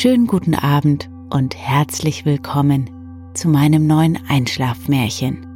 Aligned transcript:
Schönen 0.00 0.26
guten 0.26 0.54
Abend 0.54 1.10
und 1.28 1.54
herzlich 1.54 2.24
willkommen 2.24 2.88
zu 3.34 3.50
meinem 3.50 3.86
neuen 3.86 4.18
Einschlafmärchen. 4.30 5.46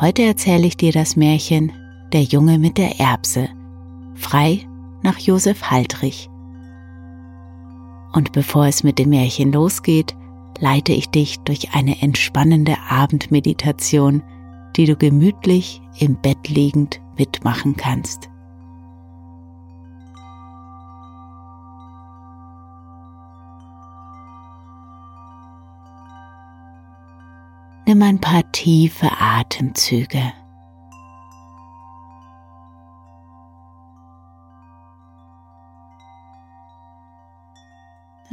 Heute 0.00 0.22
erzähle 0.22 0.66
ich 0.66 0.76
dir 0.76 0.90
das 0.90 1.14
Märchen 1.14 1.70
Der 2.12 2.22
Junge 2.22 2.58
mit 2.58 2.76
der 2.76 2.98
Erbse, 2.98 3.50
frei 4.16 4.66
nach 5.04 5.16
Josef 5.16 5.62
Haltrich. 5.70 6.28
Und 8.14 8.32
bevor 8.32 8.66
es 8.66 8.82
mit 8.82 8.98
dem 8.98 9.10
Märchen 9.10 9.52
losgeht, 9.52 10.16
leite 10.58 10.92
ich 10.92 11.08
dich 11.08 11.38
durch 11.44 11.72
eine 11.72 12.02
entspannende 12.02 12.74
Abendmeditation, 12.88 14.24
die 14.74 14.86
du 14.86 14.96
gemütlich 14.96 15.80
im 16.00 16.16
Bett 16.16 16.48
liegend 16.48 17.00
mitmachen 17.16 17.76
kannst. 17.76 18.28
Nimm 27.86 28.02
ein 28.02 28.20
paar 28.20 28.50
tiefe 28.52 29.10
Atemzüge. 29.18 30.32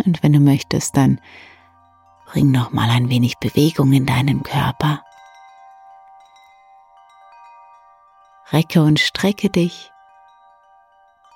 Und 0.05 0.23
wenn 0.23 0.33
du 0.33 0.39
möchtest, 0.39 0.95
dann 0.95 1.19
bring 2.25 2.49
noch 2.51 2.71
mal 2.71 2.89
ein 2.89 3.09
wenig 3.09 3.37
Bewegung 3.39 3.91
in 3.91 4.05
deinen 4.05 4.41
Körper. 4.41 5.03
Recke 8.51 8.81
und 8.81 8.99
strecke 8.99 9.49
dich, 9.49 9.91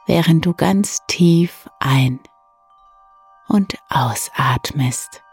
während 0.05 0.45
du 0.45 0.53
ganz 0.53 1.01
tief 1.07 1.69
ein- 1.79 2.19
und 3.47 3.77
ausatmest. 3.89 5.24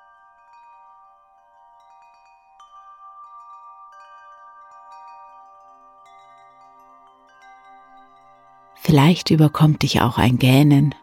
Vielleicht 8.93 9.31
überkommt 9.31 9.81
dich 9.81 10.03
auch 10.03 10.19
ein 10.19 10.37
Gähnen 10.37 10.95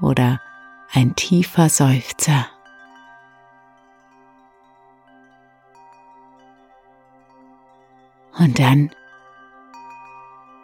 oder 0.00 0.40
ein 0.92 1.14
tiefer 1.14 1.68
Seufzer. 1.68 2.48
Und 8.36 8.58
dann 8.58 8.90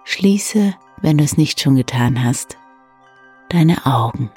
schließe, 0.03 0.75
wenn 0.97 1.19
du 1.19 1.22
es 1.22 1.37
nicht 1.37 1.61
schon 1.61 1.77
getan 1.77 2.25
hast, 2.25 2.59
deine 3.50 3.87
Augen 3.87 4.32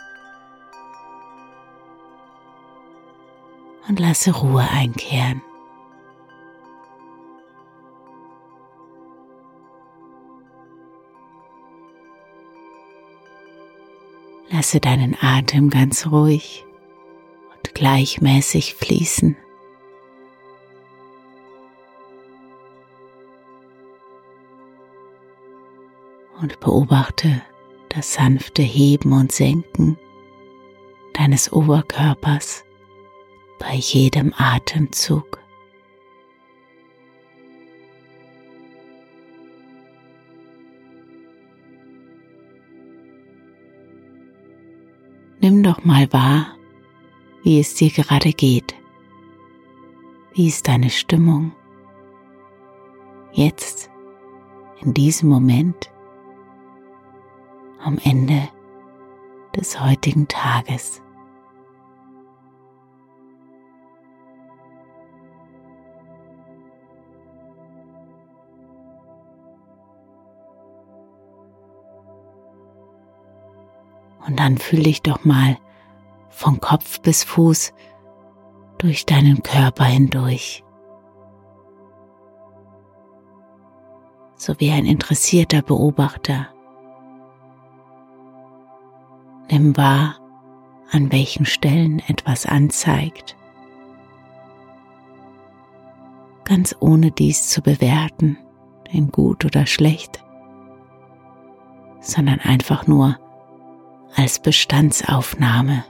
und 3.90 4.00
lasse 4.00 4.36
Ruhe 4.36 4.62
einkehren. 4.70 5.42
Lasse 14.64 14.80
deinen 14.80 15.18
Atem 15.20 15.70
ganz 15.70 16.08
ruhig 16.08 16.66
und 17.54 17.76
gleichmäßig 17.76 18.76
fließen. 18.76 19.36
Und 26.42 26.62
beobachte 26.62 27.42
das 27.90 28.14
sanfte 28.14 28.62
Heben 28.62 29.12
und 29.12 29.34
Senken 29.34 29.98
deines 31.12 31.52
Oberkörpers 31.52 32.64
bei 33.60 33.74
jedem 33.74 34.34
Atemzug. 34.38 35.43
Doch 45.64 45.86
mal 45.86 46.12
wahr, 46.12 46.48
wie 47.42 47.58
es 47.58 47.74
dir 47.76 47.90
gerade 47.90 48.34
geht. 48.34 48.76
Wie 50.34 50.50
ist 50.50 50.68
deine 50.68 50.90
Stimmung? 50.90 51.54
Jetzt, 53.32 53.90
in 54.82 54.94
diesem 54.94 55.30
Moment, 55.30 55.90
am 57.82 57.98
Ende 58.04 58.50
des 59.56 59.80
heutigen 59.80 60.28
Tages. 60.28 61.02
Und 74.26 74.40
dann 74.40 74.58
fühl 74.58 74.84
dich 74.84 75.02
doch 75.02 75.26
mal 75.26 75.58
von 76.30 76.60
Kopf 76.60 77.02
bis 77.02 77.24
Fuß 77.24 77.74
durch 78.78 79.06
deinen 79.06 79.44
Körper 79.44 79.86
hindurch. 79.86 80.64
So 84.36 84.60
wie 84.60 84.72
ein 84.72 84.86
interessierter 84.86 85.62
Beobachter. 85.62 86.48
Nimm 89.50 89.78
wahr, 89.78 90.16
an 90.92 91.12
welchen 91.12 91.46
Stellen 91.46 92.00
etwas 92.08 92.46
anzeigt. 92.46 93.38
Ganz 96.44 96.76
ohne 96.80 97.12
dies 97.12 97.50
zu 97.50 97.62
bewerten, 97.62 98.38
in 98.90 99.10
gut 99.12 99.46
oder 99.46 99.66
schlecht, 99.66 100.24
sondern 102.02 102.40
einfach 102.42 102.86
nur 102.86 103.18
als 104.16 104.40
Bestandsaufnahme. 104.40 105.86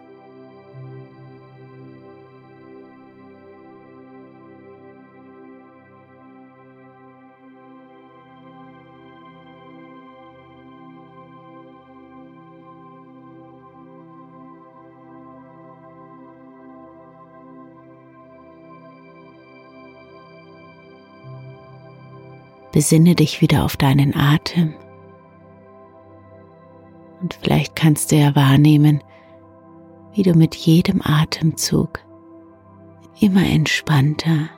Besinne 22.73 23.13
dich 23.13 23.39
wieder 23.39 23.65
auf 23.65 23.77
deinen 23.77 24.15
Atem. 24.15 24.73
Vielleicht 27.43 27.75
kannst 27.75 28.11
du 28.11 28.15
ja 28.15 28.35
wahrnehmen, 28.35 29.03
wie 30.13 30.23
du 30.23 30.33
mit 30.33 30.55
jedem 30.55 31.01
Atemzug 31.03 31.99
immer 33.19 33.45
entspannter 33.45 34.49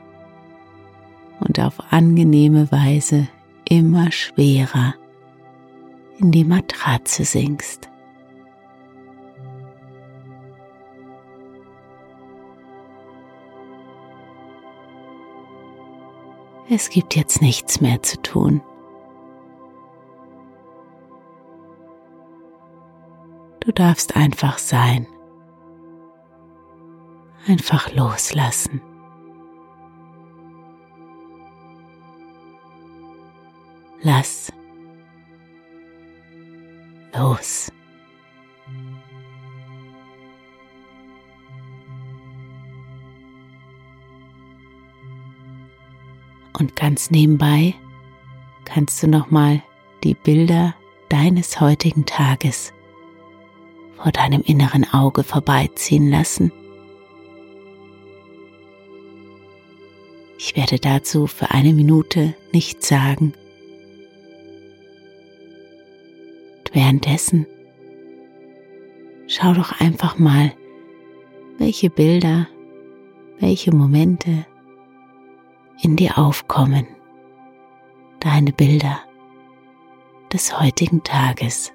und 1.39 1.59
auf 1.59 1.91
angenehme 1.91 2.71
Weise 2.71 3.27
immer 3.67 4.11
schwerer 4.11 4.93
in 6.19 6.31
die 6.31 6.43
Matratze 6.43 7.25
sinkst. 7.25 7.89
Es 16.69 16.89
gibt 16.89 17.15
jetzt 17.15 17.41
nichts 17.41 17.81
mehr 17.81 18.01
zu 18.03 18.21
tun. 18.21 18.61
Du 23.65 23.71
darfst 23.71 24.15
einfach 24.15 24.59
sein. 24.59 25.07
Einfach 27.47 27.91
loslassen. 27.93 28.79
Lass 34.03 34.51
los. 37.15 37.71
Und 46.53 46.75
ganz 46.75 47.09
nebenbei 47.09 47.73
kannst 48.63 49.01
du 49.01 49.07
noch 49.07 49.31
mal 49.31 49.63
die 50.03 50.13
Bilder 50.13 50.75
deines 51.09 51.59
heutigen 51.59 52.05
Tages 52.05 52.74
vor 53.95 54.11
deinem 54.11 54.41
inneren 54.41 54.85
Auge 54.93 55.23
vorbeiziehen 55.23 56.09
lassen. 56.09 56.51
Ich 60.37 60.55
werde 60.55 60.79
dazu 60.79 61.27
für 61.27 61.51
eine 61.51 61.73
Minute 61.73 62.35
nichts 62.51 62.87
sagen. 62.87 63.33
Und 66.59 66.75
währenddessen 66.75 67.47
schau 69.27 69.53
doch 69.53 69.79
einfach 69.79 70.17
mal, 70.17 70.51
welche 71.57 71.89
Bilder, 71.89 72.47
welche 73.39 73.73
Momente 73.73 74.45
in 75.81 75.95
dir 75.95 76.17
aufkommen. 76.17 76.85
Deine 78.19 78.51
Bilder 78.51 78.99
des 80.31 80.59
heutigen 80.59 81.03
Tages. 81.03 81.71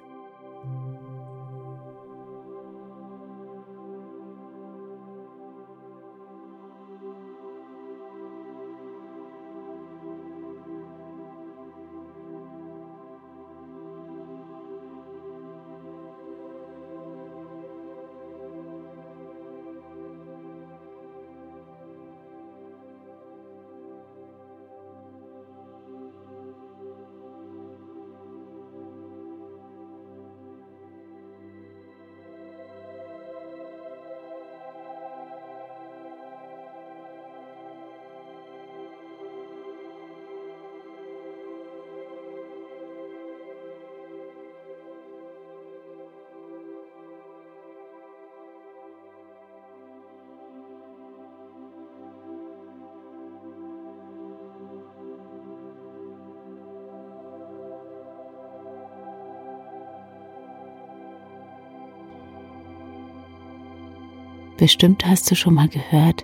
Bestimmt 64.61 65.07
hast 65.07 65.31
du 65.31 65.35
schon 65.35 65.55
mal 65.55 65.69
gehört, 65.69 66.23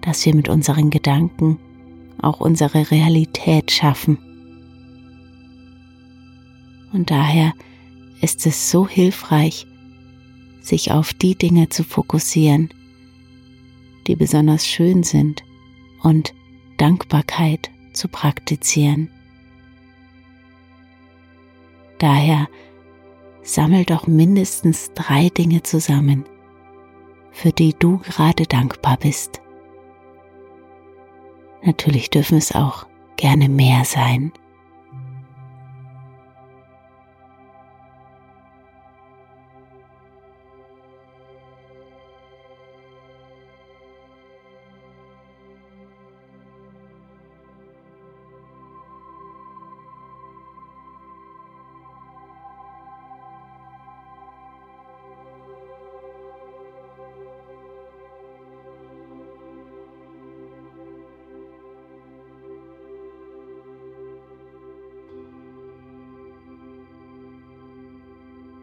dass 0.00 0.24
wir 0.24 0.32
mit 0.32 0.48
unseren 0.48 0.90
Gedanken 0.90 1.58
auch 2.20 2.38
unsere 2.38 2.92
Realität 2.92 3.72
schaffen. 3.72 4.16
Und 6.92 7.10
daher 7.10 7.52
ist 8.20 8.46
es 8.46 8.70
so 8.70 8.86
hilfreich, 8.86 9.66
sich 10.60 10.92
auf 10.92 11.12
die 11.14 11.34
Dinge 11.34 11.68
zu 11.68 11.82
fokussieren, 11.82 12.68
die 14.06 14.14
besonders 14.14 14.64
schön 14.64 15.02
sind 15.02 15.42
und 16.04 16.34
Dankbarkeit 16.76 17.70
zu 17.92 18.06
praktizieren. 18.06 19.10
Daher 21.98 22.48
sammel 23.42 23.84
doch 23.84 24.06
mindestens 24.06 24.92
drei 24.94 25.28
Dinge 25.28 25.64
zusammen, 25.64 26.24
für 27.32 27.50
die 27.50 27.74
du 27.78 27.98
gerade 27.98 28.44
dankbar 28.46 28.96
bist. 28.98 29.40
Natürlich 31.62 32.10
dürfen 32.10 32.38
es 32.38 32.54
auch 32.54 32.86
gerne 33.16 33.48
mehr 33.48 33.84
sein. 33.84 34.32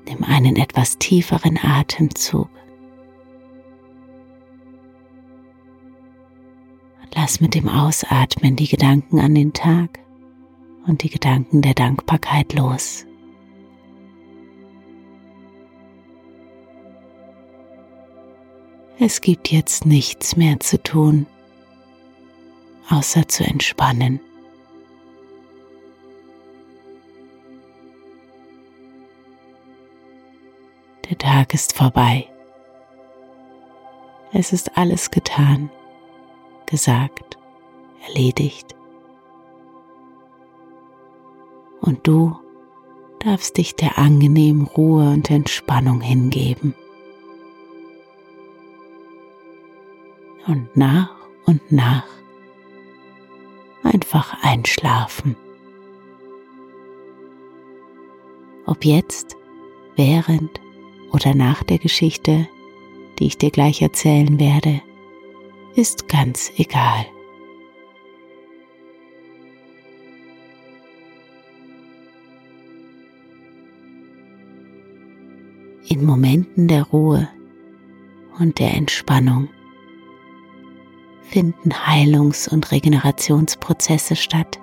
Nimm 0.10 0.24
einen 0.24 0.56
etwas 0.56 0.98
tieferen 0.98 1.60
Atemzug. 1.62 2.50
Lass 7.14 7.42
mit 7.42 7.54
dem 7.54 7.70
Ausatmen 7.70 8.56
die 8.56 8.68
Gedanken 8.68 9.20
an 9.20 9.36
den 9.36 9.54
Tag 9.54 10.00
und 10.88 11.04
die 11.04 11.12
Gedanken 11.12 11.62
der 11.62 11.76
Dankbarkeit 11.76 12.54
los. 12.54 13.06
Es 18.98 19.22
gibt 19.22 19.52
jetzt 19.52 19.86
nichts 19.86 20.36
mehr 20.36 20.60
zu 20.60 20.82
tun, 20.82 21.28
außer 22.90 23.28
zu 23.28 23.44
entspannen. 23.44 24.20
Der 31.10 31.18
Tag 31.18 31.56
ist 31.56 31.76
vorbei. 31.76 32.28
Es 34.32 34.54
ist 34.54 34.78
alles 34.78 35.10
getan, 35.10 35.72
gesagt, 36.68 37.40
erledigt. 38.08 38.76
Und 41.82 42.06
du 42.08 42.38
darfst 43.20 43.58
dich 43.58 43.76
der 43.76 43.98
angenehmen 43.98 44.68
Ruhe 44.68 45.10
und 45.10 45.32
Entspannung 45.32 46.02
hingeben. 46.02 46.76
Und 50.46 50.78
nach 50.78 51.16
und 51.46 51.72
nach 51.72 52.06
einfach 53.82 54.44
einschlafen. 54.44 55.36
Ob 58.68 58.86
jetzt, 58.86 59.36
während 59.96 60.62
oder 61.12 61.34
nach 61.34 61.64
der 61.64 61.78
Geschichte, 61.78 62.48
die 63.18 63.28
ich 63.28 63.38
dir 63.38 63.52
gleich 63.52 63.82
erzählen 63.82 64.40
werde, 64.40 64.82
ist 65.76 66.08
ganz 66.08 66.52
egal. 66.58 67.06
In 75.88 76.06
Momenten 76.06 76.68
der 76.68 76.84
Ruhe 76.84 77.28
und 78.40 78.60
der 78.60 78.74
Entspannung 78.76 79.50
finden 81.24 81.72
Heilungs- 81.88 82.48
und 82.48 82.72
Regenerationsprozesse 82.72 84.16
statt, 84.16 84.60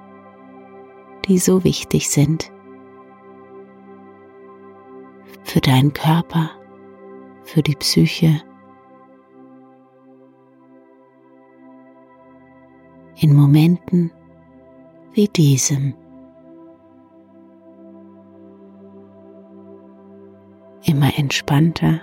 die 1.26 1.38
so 1.38 1.64
wichtig 1.64 2.08
sind, 2.10 2.50
für 5.56 5.62
deinen 5.62 5.94
Körper, 5.94 6.50
für 7.44 7.62
die 7.62 7.76
Psyche. 7.76 8.42
In 13.16 13.34
Momenten 13.34 14.12
wie 15.14 15.28
diesem. 15.28 15.94
Immer 20.82 21.18
entspannter, 21.18 22.02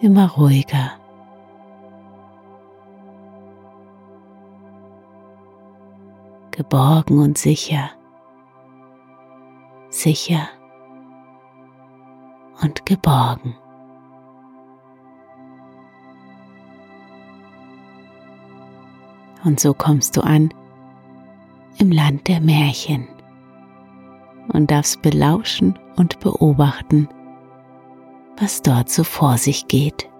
immer 0.00 0.30
ruhiger. 0.30 0.92
Geborgen 6.52 7.18
und 7.18 7.36
sicher, 7.36 7.90
sicher 9.90 10.55
und 12.66 12.84
geborgen. 12.84 13.54
Und 19.44 19.60
so 19.60 19.72
kommst 19.72 20.16
du 20.16 20.22
an 20.22 20.52
im 21.78 21.92
Land 21.92 22.26
der 22.26 22.40
Märchen 22.40 23.06
und 24.48 24.70
darfst 24.70 25.00
belauschen 25.02 25.78
und 25.96 26.18
beobachten, 26.18 27.08
was 28.38 28.62
dort 28.62 28.90
so 28.90 29.04
vor 29.04 29.38
sich 29.38 29.68
geht. 29.68 30.10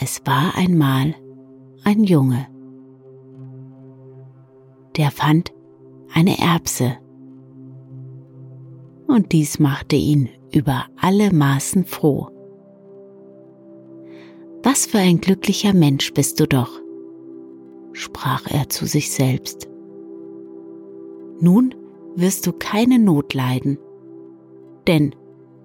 Es 0.00 0.20
war 0.26 0.56
einmal 0.56 1.14
ein 1.84 2.04
Junge, 2.04 2.46
der 4.96 5.10
fand 5.10 5.52
eine 6.14 6.38
Erbse 6.38 6.96
und 9.06 9.32
dies 9.32 9.58
machte 9.58 9.96
ihn 9.96 10.28
über 10.52 10.86
alle 10.96 11.32
Maßen 11.32 11.84
froh. 11.84 12.28
Was 14.62 14.86
für 14.86 14.98
ein 14.98 15.20
glücklicher 15.20 15.74
Mensch 15.74 16.12
bist 16.12 16.38
du 16.38 16.46
doch, 16.46 16.80
sprach 17.92 18.46
er 18.46 18.68
zu 18.68 18.86
sich 18.86 19.10
selbst. 19.10 19.68
Nun 21.40 21.74
wirst 22.14 22.46
du 22.46 22.52
keine 22.52 22.98
Not 22.98 23.34
leiden, 23.34 23.78
denn 24.86 25.14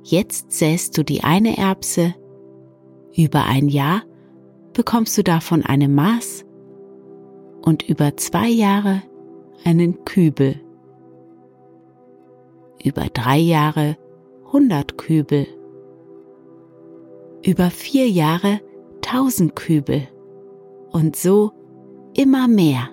jetzt 0.04 0.52
säst 0.52 0.98
du 0.98 1.04
die 1.04 1.24
eine 1.24 1.58
Erbse, 1.58 2.16
über 3.16 3.46
ein 3.46 3.68
Jahr 3.68 4.04
bekommst 4.78 5.18
du 5.18 5.24
davon 5.24 5.66
eine 5.66 5.90
Maß 5.90 6.46
und 7.64 7.90
über 7.90 8.16
zwei 8.16 8.48
Jahre 8.48 9.02
einen 9.66 10.06
Kübel. 10.06 10.62
Über 12.84 13.06
drei 13.12 13.40
Jahre 13.40 13.98
100 14.46 14.96
Kübel, 15.00 15.48
über 17.44 17.72
vier 17.72 18.08
Jahre 18.08 18.62
1000 19.04 19.56
Kübel 19.56 20.08
und 20.92 21.16
so 21.16 21.52
immer 22.16 22.48
mehr. 22.48 22.90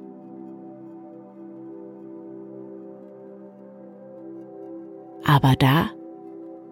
Aber 5.27 5.55
da 5.59 5.91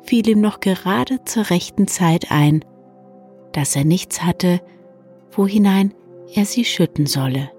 fiel 0.05 0.27
ihm 0.27 0.41
noch 0.41 0.61
gerade 0.61 1.23
zur 1.25 1.51
rechten 1.51 1.87
Zeit 1.87 2.31
ein, 2.31 2.65
dass 3.53 3.77
er 3.77 3.85
nichts 3.85 4.23
hatte, 4.23 4.63
wohinein 5.37 5.95
er 6.35 6.45
sie 6.45 6.65
schütten 6.65 7.07
solle. 7.07 7.51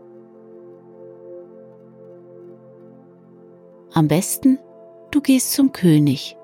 Am 3.94 4.08
besten, 4.08 4.58
du 5.12 5.22
gehst 5.22 5.53
zum 5.53 5.72
König 5.72 6.38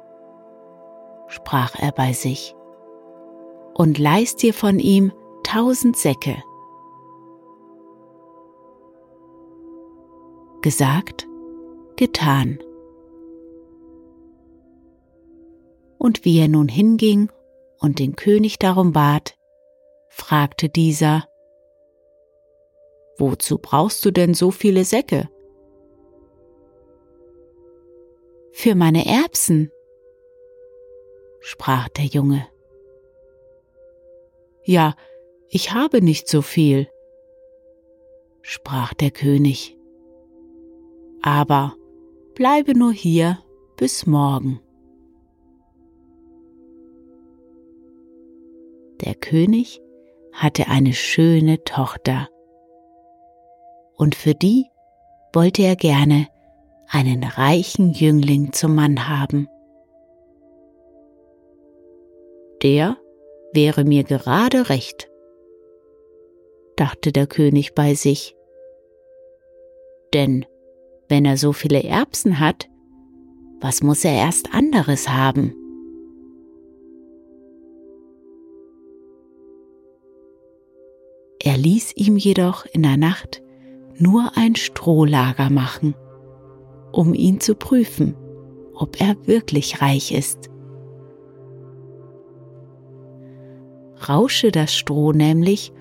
sprach 1.30 1.76
er 1.80 1.92
bei 1.92 2.14
sich, 2.14 2.56
und 3.74 3.98
leist 3.98 4.42
dir 4.42 4.54
von 4.54 4.80
ihm 4.80 5.14
tausend 5.44 5.96
Säcke. 5.96 6.44
Gesagt, 10.62 11.28
getan. 11.96 12.60
Und 15.98 16.26
wie 16.26 16.40
er 16.40 16.50
nun 16.50 16.68
hinging 16.68 17.32
und 17.80 18.00
den 18.00 18.16
König 18.16 18.60
darum 18.60 18.92
bat, 18.92 19.36
fragte 20.20 20.70
dieser, 20.70 21.28
Wozu 23.18 23.58
brauchst 23.58 24.06
du 24.06 24.12
denn 24.12 24.34
so 24.34 24.50
viele 24.50 24.86
Säcke? 24.86 25.30
Für 28.54 28.76
meine 28.76 29.06
Erbsen, 29.06 29.72
sprach 31.42 31.90
der 31.90 32.06
Junge. 32.06 32.48
Ja, 34.64 34.96
ich 35.50 35.74
habe 35.74 36.02
nicht 36.02 36.30
so 36.30 36.42
viel, 36.42 36.88
sprach 38.42 38.94
der 38.94 39.12
König. 39.12 39.78
Aber 41.22 41.76
bleibe 42.36 42.78
nur 42.78 42.94
hier 42.94 43.40
bis 43.76 44.06
morgen. 44.06 44.62
Der 49.04 49.16
König 49.16 49.82
hatte 50.34 50.68
eine 50.68 50.94
schöne 50.94 51.64
Tochter, 51.64 52.28
und 53.96 54.16
für 54.16 54.34
die 54.34 54.66
wollte 55.34 55.64
er 55.64 55.76
gerne 55.76 56.28
einen 56.88 57.24
reichen 57.24 57.92
Jüngling 57.92 58.54
zum 58.54 58.76
Mann 58.76 59.10
haben 59.10 59.48
der 62.62 62.98
wäre 63.54 63.84
mir 63.84 64.04
gerade 64.04 64.70
recht, 64.70 65.10
dachte 66.76 67.12
der 67.12 67.28
König 67.28 67.74
bei 67.74 67.94
sich. 67.94 68.36
Denn 70.14 70.46
wenn 71.08 71.26
er 71.26 71.38
so 71.38 71.54
viele 71.54 71.84
Erbsen 71.84 72.40
hat, 72.40 72.70
was 73.62 73.82
muss 73.82 74.06
er 74.06 74.14
erst 74.14 74.54
anderes 74.54 75.10
haben? 75.10 75.54
Ließ 81.60 81.94
ihm 81.96 82.18
jedoch 82.18 82.66
in 82.66 82.84
der 82.84 82.98
Nacht 82.98 83.42
nur 83.98 84.32
ein 84.36 84.56
Strohlager 84.56 85.50
machen, 85.50 85.94
um 86.92 87.14
ihn 87.14 87.40
zu 87.40 87.56
prüfen, 87.56 88.16
ob 88.74 89.00
er 89.02 89.16
wirklich 89.28 89.82
reich 89.82 90.12
ist. 90.12 90.50
rausche 94.08 94.52
das 94.52 94.74
Stroh 94.74 95.12
nämlich 95.12 95.74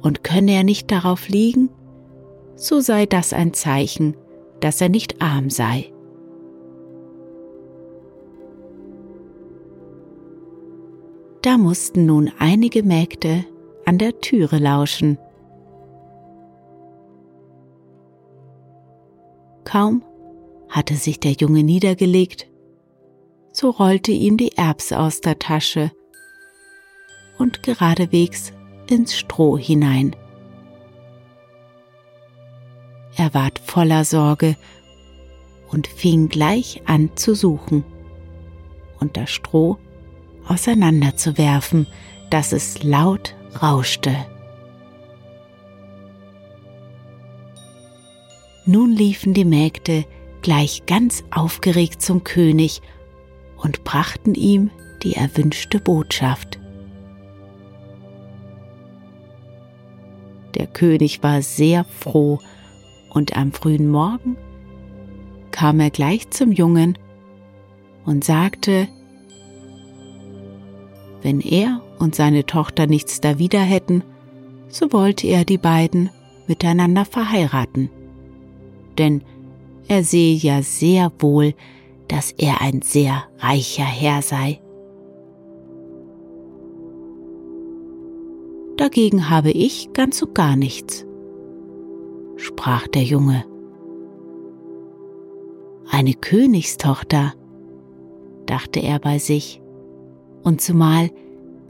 und 0.00 0.24
könne 0.24 0.52
er 0.52 0.64
nicht 0.64 0.90
darauf 0.90 1.28
liegen, 1.28 1.70
so 2.54 2.80
sei 2.80 3.06
das 3.06 3.32
ein 3.32 3.52
Zeichen, 3.52 4.16
dass 4.60 4.80
er 4.80 4.88
nicht 4.88 5.20
arm 5.20 5.50
sei. 5.50 5.92
Da 11.42 11.58
mussten 11.58 12.06
nun 12.06 12.32
einige 12.38 12.82
Mägde 12.82 13.44
an 13.84 13.98
der 13.98 14.20
Türe 14.20 14.58
lauschen. 14.58 15.18
Kaum 19.76 20.02
hatte 20.70 20.94
sich 20.94 21.20
der 21.20 21.32
Junge 21.32 21.62
niedergelegt, 21.62 22.48
so 23.52 23.68
rollte 23.68 24.10
ihm 24.10 24.38
die 24.38 24.56
Erbse 24.56 24.98
aus 24.98 25.20
der 25.20 25.38
Tasche 25.38 25.92
und 27.36 27.62
geradewegs 27.62 28.54
ins 28.88 29.18
Stroh 29.18 29.58
hinein. 29.58 30.16
Er 33.16 33.34
ward 33.34 33.58
voller 33.58 34.06
Sorge 34.06 34.56
und 35.68 35.86
fing 35.88 36.30
gleich 36.30 36.80
an 36.86 37.10
zu 37.14 37.34
suchen 37.34 37.84
und 38.98 39.18
das 39.18 39.28
Stroh 39.28 39.76
auseinanderzuwerfen, 40.48 41.86
dass 42.30 42.52
es 42.52 42.82
laut 42.82 43.34
rauschte. 43.60 44.24
Nun 48.66 48.92
liefen 48.92 49.32
die 49.32 49.44
Mägde 49.44 50.04
gleich 50.42 50.86
ganz 50.86 51.24
aufgeregt 51.30 52.02
zum 52.02 52.24
König 52.24 52.82
und 53.56 53.84
brachten 53.84 54.34
ihm 54.34 54.70
die 55.02 55.14
erwünschte 55.14 55.78
Botschaft. 55.78 56.58
Der 60.56 60.66
König 60.66 61.22
war 61.22 61.42
sehr 61.42 61.84
froh, 61.84 62.38
und 63.10 63.34
am 63.34 63.50
frühen 63.52 63.88
Morgen 63.88 64.36
kam 65.50 65.80
er 65.80 65.88
gleich 65.88 66.28
zum 66.30 66.52
Jungen 66.52 66.98
und 68.04 68.24
sagte, 68.24 68.88
wenn 71.22 71.40
er 71.40 71.80
und 71.98 72.14
seine 72.14 72.44
Tochter 72.44 72.86
nichts 72.86 73.22
dawider 73.22 73.62
hätten, 73.62 74.04
so 74.68 74.92
wollte 74.92 75.28
er 75.28 75.46
die 75.46 75.56
beiden 75.56 76.10
miteinander 76.46 77.06
verheiraten. 77.06 77.90
Denn 78.98 79.22
er 79.88 80.02
sehe 80.02 80.34
ja 80.34 80.62
sehr 80.62 81.12
wohl, 81.18 81.54
dass 82.08 82.32
er 82.32 82.60
ein 82.60 82.82
sehr 82.82 83.24
reicher 83.38 83.84
Herr 83.84 84.22
sei. 84.22 84.60
Dagegen 88.76 89.30
habe 89.30 89.50
ich 89.50 89.92
ganz 89.94 90.18
so 90.18 90.26
gar 90.26 90.54
nichts, 90.54 91.06
sprach 92.36 92.86
der 92.88 93.02
Junge. 93.02 93.44
Eine 95.88 96.12
Königstochter, 96.14 97.32
dachte 98.44 98.80
er 98.80 98.98
bei 98.98 99.18
sich, 99.18 99.62
und 100.42 100.60
zumal, 100.60 101.10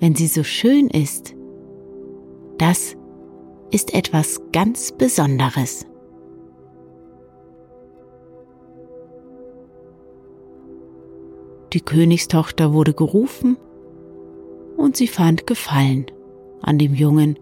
wenn 0.00 0.14
sie 0.14 0.26
so 0.26 0.42
schön 0.42 0.88
ist, 0.88 1.34
das 2.58 2.96
ist 3.70 3.94
etwas 3.94 4.40
ganz 4.52 4.92
Besonderes. 4.92 5.86
Die 11.72 11.80
Königstochter 11.80 12.72
wurde 12.72 12.94
gerufen 12.94 13.56
und 14.76 14.96
sie 14.96 15.08
fand 15.08 15.46
Gefallen 15.46 16.06
an 16.62 16.78
dem 16.78 16.94
Jungen. 16.94 17.38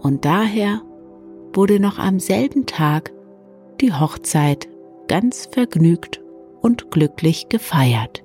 Und 0.00 0.24
daher 0.24 0.82
wurde 1.52 1.80
noch 1.80 1.98
am 1.98 2.20
selben 2.20 2.66
Tag 2.66 3.12
die 3.80 3.92
Hochzeit 3.92 4.68
ganz 5.08 5.46
vergnügt 5.50 6.22
und 6.60 6.90
glücklich 6.90 7.48
gefeiert. 7.48 8.22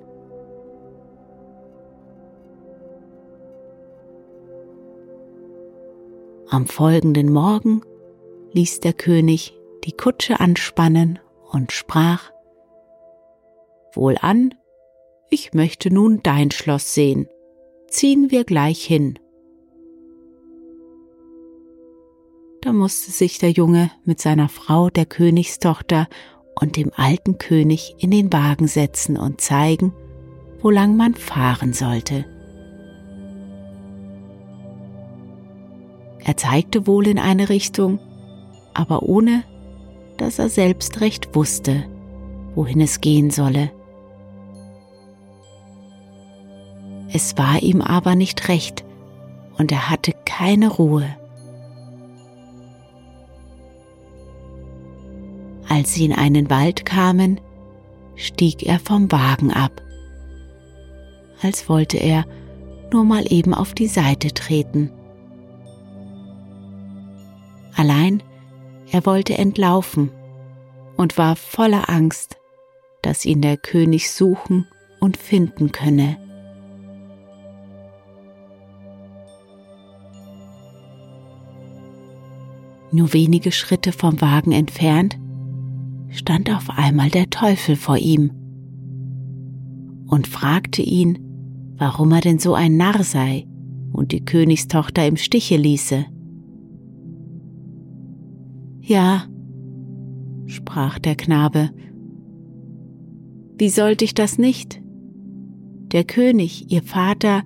Am 6.48 6.66
folgenden 6.66 7.32
Morgen 7.32 7.82
ließ 8.52 8.80
der 8.80 8.92
König 8.92 9.56
die 9.84 9.92
Kutsche 9.92 10.40
anspannen 10.40 11.20
und 11.52 11.70
sprach 11.70 12.32
Wohlan, 13.94 14.54
ich 15.30 15.52
möchte 15.52 15.92
nun 15.92 16.20
dein 16.22 16.50
Schloss 16.50 16.94
sehen, 16.94 17.28
ziehen 17.88 18.30
wir 18.30 18.44
gleich 18.44 18.84
hin. 18.84 19.18
Da 22.62 22.72
musste 22.72 23.10
sich 23.10 23.38
der 23.38 23.50
Junge 23.50 23.90
mit 24.04 24.20
seiner 24.20 24.48
Frau, 24.48 24.90
der 24.90 25.06
Königstochter 25.06 26.08
und 26.60 26.76
dem 26.76 26.90
alten 26.94 27.38
König 27.38 27.94
in 27.98 28.10
den 28.10 28.32
Wagen 28.32 28.68
setzen 28.68 29.16
und 29.16 29.40
zeigen, 29.40 29.92
wo 30.60 30.70
lang 30.70 30.96
man 30.96 31.14
fahren 31.14 31.72
sollte. 31.72 32.26
Er 36.22 36.36
zeigte 36.36 36.86
wohl 36.86 37.08
in 37.08 37.18
eine 37.18 37.48
Richtung, 37.48 37.98
aber 38.74 39.02
ohne, 39.02 39.42
dass 40.18 40.38
er 40.38 40.50
selbst 40.50 41.00
recht 41.00 41.34
wusste, 41.34 41.84
wohin 42.54 42.80
es 42.80 43.00
gehen 43.00 43.30
solle. 43.30 43.72
Es 47.12 47.36
war 47.36 47.62
ihm 47.62 47.82
aber 47.82 48.14
nicht 48.14 48.48
recht, 48.48 48.84
und 49.58 49.72
er 49.72 49.90
hatte 49.90 50.12
keine 50.24 50.68
Ruhe. 50.68 51.08
Als 55.68 55.94
sie 55.94 56.04
in 56.04 56.12
einen 56.12 56.50
Wald 56.50 56.84
kamen, 56.84 57.40
stieg 58.16 58.64
er 58.64 58.78
vom 58.80 59.10
Wagen 59.12 59.52
ab, 59.52 59.82
als 61.42 61.68
wollte 61.68 61.96
er 61.96 62.26
nur 62.92 63.04
mal 63.04 63.32
eben 63.32 63.54
auf 63.54 63.72
die 63.72 63.86
Seite 63.86 64.32
treten. 64.34 64.90
Allein 67.76 68.22
er 68.90 69.06
wollte 69.06 69.38
entlaufen 69.38 70.10
und 70.96 71.16
war 71.16 71.36
voller 71.36 71.88
Angst, 71.88 72.36
dass 73.02 73.24
ihn 73.24 73.40
der 73.40 73.56
König 73.56 74.10
suchen 74.10 74.66
und 74.98 75.16
finden 75.16 75.72
könne. 75.72 76.18
Nur 82.92 83.12
wenige 83.12 83.52
Schritte 83.52 83.92
vom 83.92 84.20
Wagen 84.20 84.52
entfernt 84.52 85.18
stand 86.08 86.50
auf 86.50 86.70
einmal 86.70 87.08
der 87.08 87.30
Teufel 87.30 87.76
vor 87.76 87.96
ihm 87.96 88.32
und 90.08 90.26
fragte 90.26 90.82
ihn, 90.82 91.18
warum 91.76 92.10
er 92.12 92.20
denn 92.20 92.40
so 92.40 92.54
ein 92.54 92.76
Narr 92.76 93.04
sei 93.04 93.46
und 93.92 94.12
die 94.12 94.24
Königstochter 94.24 95.06
im 95.06 95.16
Stiche 95.16 95.56
ließe. 95.56 96.04
Ja, 98.80 99.24
sprach 100.46 100.98
der 100.98 101.14
Knabe, 101.14 101.70
wie 103.56 103.68
sollte 103.68 104.04
ich 104.04 104.14
das 104.14 104.36
nicht? 104.36 104.80
Der 105.92 106.04
König, 106.04 106.72
ihr 106.72 106.82
Vater, 106.82 107.42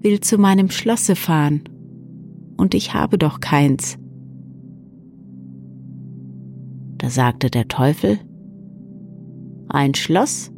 will 0.00 0.20
zu 0.20 0.38
meinem 0.38 0.70
Schlosse 0.70 1.14
fahren, 1.14 1.62
und 2.56 2.74
ich 2.74 2.94
habe 2.94 3.18
doch 3.18 3.40
keins. 3.40 3.98
Da 7.02 7.10
sagte 7.10 7.50
der 7.50 7.66
Teufel, 7.66 8.20
ein 9.68 9.92
Schloss 9.94 10.52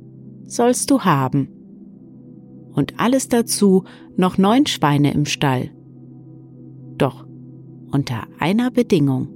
sollst 0.44 0.90
du 0.90 1.00
haben 1.00 1.48
und 2.74 3.00
alles 3.00 3.28
dazu 3.30 3.84
noch 4.18 4.36
neun 4.36 4.66
Schweine 4.66 5.14
im 5.14 5.24
Stall. 5.24 5.70
Doch 6.98 7.26
unter 7.90 8.24
einer 8.38 8.70
Bedingung. 8.70 9.28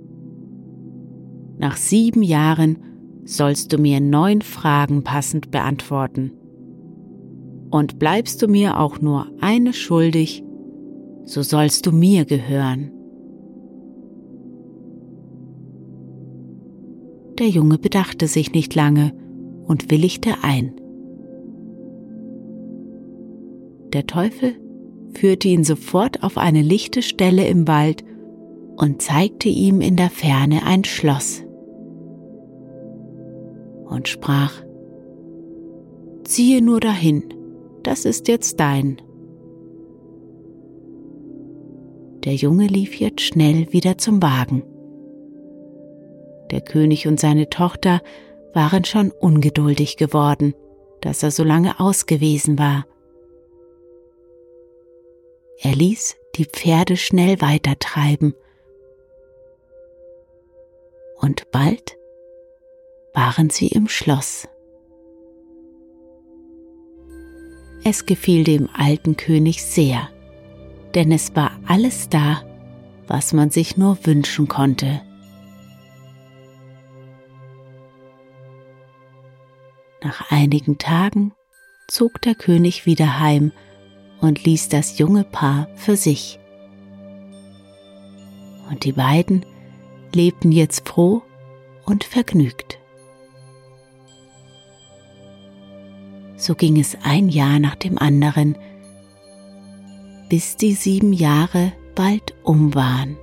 Nach 1.56 1.78
sieben 1.78 2.22
Jahren 2.22 2.76
sollst 3.24 3.72
du 3.72 3.78
mir 3.78 4.00
neun 4.00 4.42
Fragen 4.42 5.02
passend 5.02 5.50
beantworten. 5.50 6.32
Und 7.70 7.98
bleibst 7.98 8.42
du 8.42 8.48
mir 8.48 8.78
auch 8.78 9.00
nur 9.00 9.28
eine 9.40 9.72
schuldig, 9.72 10.44
so 11.24 11.40
sollst 11.40 11.86
du 11.86 11.92
mir 11.92 12.26
gehören. 12.26 12.90
Der 17.38 17.48
Junge 17.48 17.78
bedachte 17.78 18.26
sich 18.26 18.52
nicht 18.52 18.74
lange 18.74 19.12
und 19.66 19.90
willigte 19.90 20.34
ein. 20.42 20.72
Der 23.92 24.06
Teufel 24.06 24.54
führte 25.14 25.48
ihn 25.48 25.64
sofort 25.64 26.22
auf 26.22 26.36
eine 26.36 26.62
lichte 26.62 27.00
Stelle 27.00 27.46
im 27.46 27.68
Wald 27.68 28.04
und 28.76 29.02
zeigte 29.02 29.48
ihm 29.48 29.80
in 29.80 29.96
der 29.96 30.10
Ferne 30.10 30.64
ein 30.64 30.84
Schloss 30.84 31.44
und 33.86 34.08
sprach, 34.08 34.52
Ziehe 36.24 36.60
nur 36.60 36.80
dahin, 36.80 37.24
das 37.82 38.04
ist 38.04 38.28
jetzt 38.28 38.60
dein. 38.60 39.00
Der 42.24 42.34
Junge 42.34 42.66
lief 42.66 43.00
jetzt 43.00 43.22
schnell 43.22 43.72
wieder 43.72 43.96
zum 43.96 44.20
Wagen. 44.20 44.62
Der 46.50 46.60
König 46.60 47.06
und 47.06 47.20
seine 47.20 47.50
Tochter 47.50 48.00
waren 48.54 48.84
schon 48.84 49.10
ungeduldig 49.10 49.96
geworden, 49.96 50.54
dass 51.00 51.22
er 51.22 51.30
so 51.30 51.44
lange 51.44 51.78
ausgewesen 51.80 52.58
war. 52.58 52.86
Er 55.60 55.74
ließ 55.74 56.16
die 56.36 56.44
Pferde 56.44 56.96
schnell 56.96 57.40
weitertreiben. 57.40 58.34
Und 61.20 61.50
bald 61.50 61.96
waren 63.12 63.50
sie 63.50 63.66
im 63.68 63.88
Schloss. 63.88 64.46
Es 67.84 68.06
gefiel 68.06 68.44
dem 68.44 68.68
alten 68.72 69.16
König 69.16 69.64
sehr, 69.64 70.08
denn 70.94 71.10
es 71.10 71.34
war 71.34 71.52
alles 71.66 72.08
da, 72.08 72.42
was 73.06 73.32
man 73.32 73.50
sich 73.50 73.76
nur 73.76 73.98
wünschen 74.04 74.46
konnte. 74.46 75.00
Nach 80.02 80.30
einigen 80.30 80.78
Tagen 80.78 81.32
zog 81.88 82.22
der 82.22 82.34
König 82.34 82.86
wieder 82.86 83.18
heim 83.18 83.52
und 84.20 84.44
ließ 84.44 84.68
das 84.68 84.98
junge 84.98 85.24
Paar 85.24 85.68
für 85.74 85.96
sich. 85.96 86.38
Und 88.70 88.84
die 88.84 88.92
beiden 88.92 89.44
lebten 90.14 90.52
jetzt 90.52 90.88
froh 90.88 91.22
und 91.84 92.04
vergnügt. 92.04 92.78
So 96.36 96.54
ging 96.54 96.78
es 96.78 96.96
ein 97.02 97.28
Jahr 97.28 97.58
nach 97.58 97.74
dem 97.74 97.98
anderen, 97.98 98.56
bis 100.28 100.56
die 100.56 100.74
sieben 100.74 101.12
Jahre 101.12 101.72
bald 101.96 102.34
um 102.44 102.74
waren. 102.74 103.16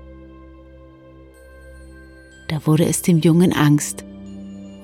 Da 2.50 2.66
wurde 2.68 2.86
es 2.86 3.02
dem 3.02 3.20
Jungen 3.20 3.54
Angst, 3.54 4.04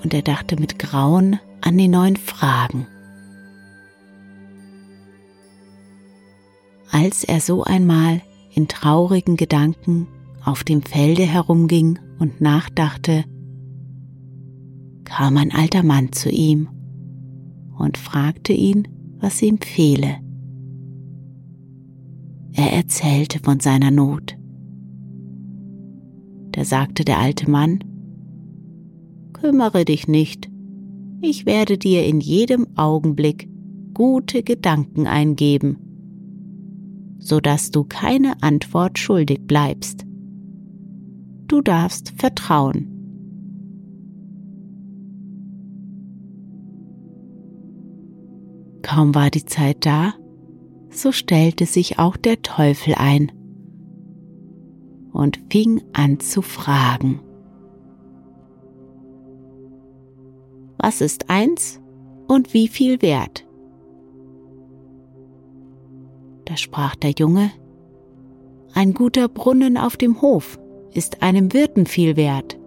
und 0.04 0.14
er 0.14 0.22
dachte 0.22 0.56
mit 0.56 0.80
Grauen 0.80 1.40
an 1.62 1.78
die 1.78 1.88
neuen 1.88 2.18
Fragen. 2.18 2.88
Als 6.92 7.24
er 7.24 7.40
so 7.40 7.64
einmal 7.64 8.22
in 8.54 8.68
traurigen 8.68 9.38
Gedanken 9.38 10.08
auf 10.44 10.64
dem 10.64 10.82
Felde 10.82 11.24
herumging 11.24 12.00
und 12.20 12.42
nachdachte, 12.42 13.24
kam 15.06 15.38
ein 15.38 15.54
alter 15.54 15.84
Mann 15.84 16.12
zu 16.12 16.30
ihm 16.30 16.68
und 17.78 17.98
fragte 17.98 18.54
ihn, 18.54 18.88
was 19.20 19.42
ihm 19.42 19.60
fehle. 19.60 20.18
Er 22.54 22.74
erzählte 22.74 23.40
von 23.40 23.60
seiner 23.60 23.92
Not. 23.92 24.38
Da 26.52 26.66
sagte 26.66 27.06
der 27.06 27.20
alte 27.20 27.50
Mann, 27.50 27.84
Kümmere 29.32 29.86
dich 29.86 30.08
nicht, 30.08 30.51
ich 31.22 31.46
werde 31.46 31.78
dir 31.78 32.06
in 32.06 32.20
jedem 32.20 32.68
Augenblick 32.76 33.48
gute 33.94 34.44
Gedanken 34.44 35.06
eingeben, 35.08 35.78
so 37.20 37.40
dass 37.40 37.72
du 37.72 37.84
keine 37.84 38.42
Antwort 38.42 38.98
schuldig 38.98 39.42
bleibst. 39.46 40.06
Du 41.48 41.62
darfst 41.62 42.14
vertrauen. 42.18 42.88
Kaum 48.82 49.14
war 49.14 49.30
die 49.30 49.46
Zeit 49.46 49.86
da, 49.86 50.14
so 50.90 51.12
stellte 51.12 51.66
sich 51.66 52.00
auch 52.00 52.18
der 52.18 52.42
Teufel 52.42 52.96
ein 52.96 53.32
und 55.14 55.40
fing 55.52 55.82
an 55.94 56.20
zu 56.20 56.42
fragen. 56.42 57.22
Was 60.84 61.00
ist 61.00 61.30
eins 61.30 61.80
und 62.28 62.56
wie 62.56 62.68
viel 62.68 63.04
wert? 63.04 63.46
Da 66.46 66.58
sprach 66.58 66.96
der 66.96 67.12
Junge, 67.12 67.52
ein 68.74 68.96
guter 68.96 69.28
Brunnen 69.28 69.78
auf 69.78 69.96
dem 69.96 70.24
Hof 70.24 70.58
ist 70.92 71.22
einem 71.22 71.54
Wirten 71.54 71.86
viel 71.86 72.18
wert. 72.18 72.58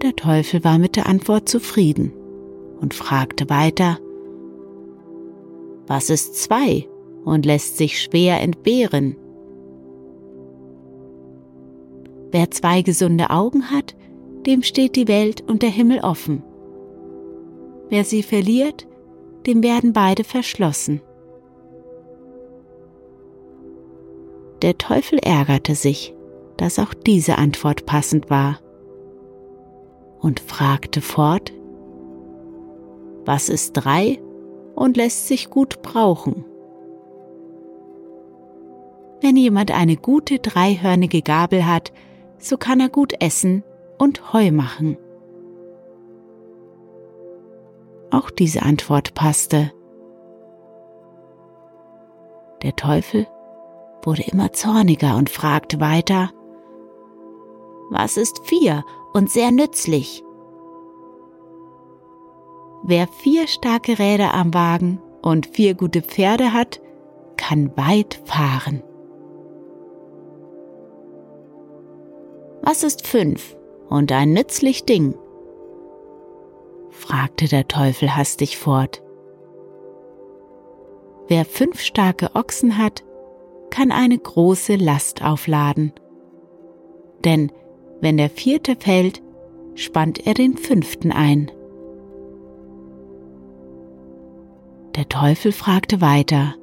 Der 0.00 0.16
Teufel 0.16 0.64
war 0.64 0.78
mit 0.78 0.96
der 0.96 1.06
Antwort 1.06 1.50
zufrieden 1.50 2.14
und 2.80 2.94
fragte 2.94 3.50
weiter, 3.50 3.98
was 5.86 6.08
ist 6.08 6.36
zwei 6.42 6.88
und 7.26 7.44
lässt 7.44 7.76
sich 7.76 8.00
schwer 8.00 8.40
entbehren? 8.40 9.16
Wer 12.30 12.50
zwei 12.50 12.80
gesunde 12.80 13.28
Augen 13.28 13.70
hat, 13.70 13.94
dem 14.46 14.62
steht 14.62 14.96
die 14.96 15.08
Welt 15.08 15.42
und 15.42 15.62
der 15.62 15.70
Himmel 15.70 16.00
offen. 16.00 16.42
Wer 17.88 18.04
sie 18.04 18.22
verliert, 18.22 18.86
dem 19.46 19.62
werden 19.62 19.92
beide 19.92 20.24
verschlossen. 20.24 21.00
Der 24.62 24.78
Teufel 24.78 25.18
ärgerte 25.18 25.74
sich, 25.74 26.14
dass 26.56 26.78
auch 26.78 26.94
diese 26.94 27.38
Antwort 27.38 27.86
passend 27.86 28.30
war 28.30 28.60
und 30.20 30.40
fragte 30.40 31.00
fort, 31.00 31.52
was 33.24 33.48
ist 33.48 33.72
drei 33.72 34.20
und 34.74 34.96
lässt 34.96 35.28
sich 35.28 35.50
gut 35.50 35.82
brauchen? 35.82 36.44
Wenn 39.20 39.36
jemand 39.36 39.70
eine 39.70 39.96
gute 39.96 40.38
dreihörnige 40.38 41.22
Gabel 41.22 41.66
hat, 41.66 41.92
so 42.38 42.56
kann 42.56 42.80
er 42.80 42.88
gut 42.88 43.14
essen 43.20 43.62
und 44.02 44.32
Heu 44.32 44.50
machen. 44.50 44.96
Auch 48.10 48.30
diese 48.30 48.62
Antwort 48.62 49.14
passte. 49.14 49.70
Der 52.62 52.74
Teufel 52.74 53.28
wurde 54.02 54.22
immer 54.22 54.52
zorniger 54.52 55.16
und 55.16 55.30
fragte 55.30 55.78
weiter, 55.78 56.30
Was 57.92 58.16
ist 58.16 58.40
vier 58.44 58.84
und 59.12 59.30
sehr 59.30 59.52
nützlich? 59.52 60.24
Wer 62.82 63.06
vier 63.06 63.46
starke 63.46 64.00
Räder 64.00 64.34
am 64.34 64.52
Wagen 64.52 65.00
und 65.22 65.46
vier 65.46 65.74
gute 65.74 66.02
Pferde 66.02 66.52
hat, 66.52 66.80
kann 67.36 67.70
weit 67.76 68.20
fahren. 68.24 68.82
Was 72.62 72.82
ist 72.82 73.06
fünf 73.06 73.56
und 73.92 74.10
ein 74.10 74.32
nützlich 74.32 74.84
Ding? 74.84 75.14
fragte 76.88 77.46
der 77.46 77.68
Teufel 77.68 78.16
hastig 78.16 78.56
fort. 78.56 79.02
Wer 81.28 81.44
fünf 81.44 81.80
starke 81.80 82.34
Ochsen 82.34 82.78
hat, 82.78 83.04
kann 83.70 83.92
eine 83.92 84.18
große 84.18 84.76
Last 84.76 85.22
aufladen. 85.22 85.92
Denn 87.24 87.52
wenn 88.00 88.16
der 88.16 88.30
vierte 88.30 88.76
fällt, 88.76 89.22
spannt 89.74 90.26
er 90.26 90.34
den 90.34 90.56
fünften 90.56 91.12
ein. 91.12 91.50
Der 94.96 95.08
Teufel 95.08 95.52
fragte 95.52 96.00
weiter, 96.00 96.54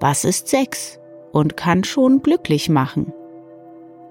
Was 0.00 0.24
ist 0.24 0.48
sechs 0.48 0.98
und 1.32 1.56
kann 1.56 1.82
schon 1.82 2.22
glücklich 2.22 2.68
machen? 2.68 3.12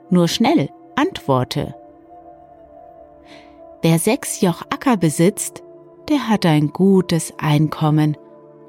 Nur 0.09 0.27
schnell, 0.27 0.69
antworte. 0.95 1.75
Wer 3.81 3.99
sechs 3.99 4.41
Joch 4.41 4.61
Acker 4.69 4.97
besitzt, 4.97 5.63
der 6.09 6.29
hat 6.29 6.45
ein 6.45 6.69
gutes 6.69 7.33
Einkommen 7.37 8.17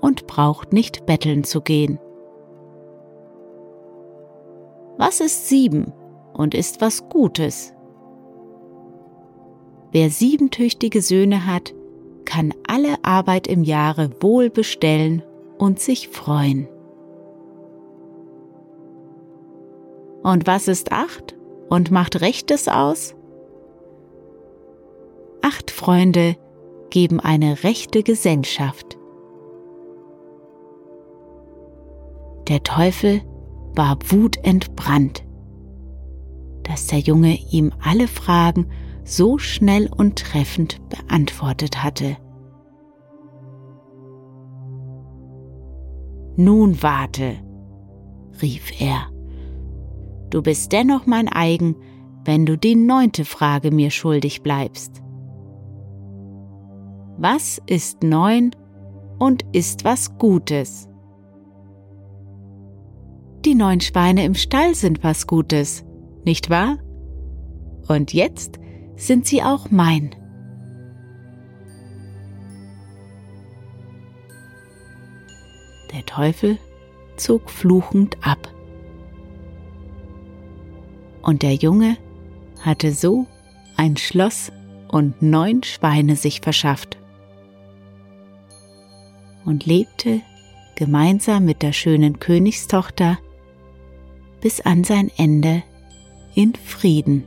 und 0.01 0.27
braucht 0.27 0.73
nicht 0.73 1.07
betteln 1.07 1.45
zu 1.45 1.61
gehen. 1.61 1.99
Was 4.97 5.21
ist 5.21 5.49
sieben 5.49 5.93
und 6.33 6.55
ist 6.55 6.81
was 6.81 7.09
Gutes? 7.09 7.73
Wer 9.93 10.11
sieben 10.11 10.51
tüchtige 10.51 11.03
Söhne 11.03 11.47
hat, 11.47 11.73
kann 12.25 12.53
alle 12.67 12.97
Arbeit 13.03 13.47
im 13.47 13.63
Jahre 13.63 14.11
wohl 14.21 14.51
bestellen 14.51 15.23
und 15.59 15.79
sich 15.79 16.09
freuen. 16.09 16.69
Und 20.23 20.47
was 20.47 20.69
ist 20.69 20.91
acht 20.91 21.37
und 21.75 21.91
macht 21.91 22.21
Rechtes 22.21 22.69
aus? 22.69 23.15
Acht 25.43 25.71
Freunde 25.71 26.37
geben 26.91 27.21
eine 27.21 27.65
rechte 27.65 28.03
Gesellschaft. 28.03 28.97
Der 32.49 32.63
Teufel 32.63 33.23
war 33.75 33.99
wutentbrannt, 34.07 35.25
dass 36.63 36.87
der 36.87 37.01
Junge 37.01 37.39
ihm 37.51 37.73
alle 37.83 38.07
Fragen 38.07 38.71
so 39.05 39.39
schnell 39.39 39.91
und 39.95 40.19
treffend 40.19 40.81
beantwortet 40.89 41.83
hatte. 41.83 42.17
Nun 46.37 46.83
warte, 46.83 47.37
rief 48.41 48.81
er. 48.81 49.14
Du 50.35 50.43
bist 50.43 50.73
dennoch 50.73 51.07
mein 51.07 51.29
eigen, 51.29 51.77
wenn 52.25 52.45
du 52.45 52.59
die 52.59 52.75
neunte 52.75 53.25
Frage 53.25 53.71
mir 53.71 53.93
schuldig 53.93 54.43
bleibst. 54.43 55.01
Was 57.17 57.63
ist 57.67 58.03
neun 58.03 58.51
und 59.21 59.45
ist 59.53 59.85
was 59.85 60.19
Gutes? 60.19 60.89
Die 63.45 63.55
neun 63.55 63.81
Schweine 63.81 64.25
im 64.25 64.35
Stall 64.35 64.75
sind 64.75 65.05
was 65.05 65.29
Gutes, 65.29 65.85
nicht 66.25 66.51
wahr? 66.51 66.79
Und 67.87 68.13
jetzt 68.13 68.59
sind 68.97 69.29
sie 69.29 69.41
auch 69.41 69.71
mein. 69.71 70.17
Der 75.93 76.05
Teufel 76.07 76.59
zog 77.17 77.49
fluchend 77.49 78.17
ab. 78.27 78.54
Und 81.25 81.43
der 81.43 81.55
Junge 81.55 81.97
hatte 82.61 82.93
so 82.93 83.27
ein 83.77 83.97
Schloss 83.97 84.53
und 84.89 85.23
neun 85.23 85.63
Schweine 85.63 86.17
sich 86.17 86.43
verschafft 86.43 86.99
und 89.47 89.65
lebte 89.65 90.21
gemeinsam 90.75 91.47
mit 91.47 91.63
der 91.63 91.73
schönen 91.73 92.19
Königstochter 92.21 93.19
bis 94.43 94.61
an 94.61 94.85
sein 94.85 95.11
Ende 95.17 95.63
in 96.35 96.55
Frieden. 96.55 97.25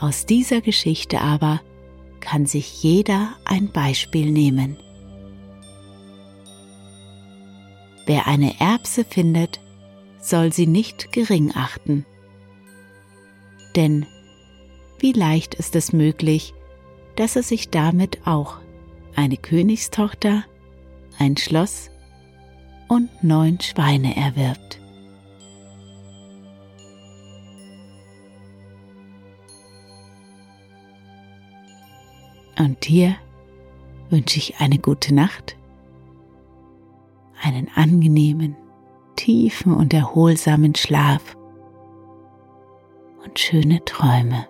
Aus 0.00 0.26
dieser 0.26 0.60
Geschichte 0.60 1.20
aber 1.20 1.60
kann 2.18 2.46
sich 2.46 2.82
jeder 2.82 3.34
ein 3.44 3.70
Beispiel 3.70 4.32
nehmen. 4.32 4.76
Wer 8.06 8.26
eine 8.26 8.60
Erbse 8.60 9.04
findet, 9.04 9.60
soll 10.20 10.52
sie 10.52 10.66
nicht 10.66 11.12
gering 11.12 11.52
achten. 11.54 12.04
Denn 13.76 14.06
wie 14.98 15.12
leicht 15.12 15.54
ist 15.54 15.74
es 15.76 15.92
möglich, 15.92 16.54
dass 17.16 17.36
er 17.36 17.42
sich 17.42 17.70
damit 17.70 18.26
auch 18.26 18.58
eine 19.16 19.36
Königstochter, 19.36 20.44
ein 21.18 21.36
Schloss 21.36 21.90
und 22.88 23.10
neun 23.22 23.60
Schweine 23.60 24.16
erwirbt. 24.16 24.80
Und 32.58 32.86
dir 32.86 33.16
wünsche 34.10 34.38
ich 34.38 34.60
eine 34.60 34.78
gute 34.78 35.14
Nacht, 35.14 35.56
einen 37.42 37.68
angenehmen, 37.74 38.56
tiefen 39.16 39.74
und 39.74 39.92
erholsamen 39.92 40.74
Schlaf 40.74 41.36
und 43.24 43.38
schöne 43.38 43.84
Träume. 43.84 44.46